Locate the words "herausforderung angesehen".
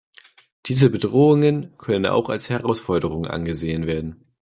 2.49-3.85